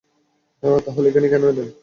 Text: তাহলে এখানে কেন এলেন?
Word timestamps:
তাহলে 0.85 1.07
এখানে 1.09 1.27
কেন 1.29 1.43
এলেন? 1.51 1.67